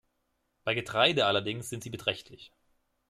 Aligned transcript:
Bei 0.63 0.73
Getreide 0.73 1.27
allerdings 1.27 1.69
sind 1.69 1.83
sie 1.83 1.91
beträchtlich. 1.91 2.51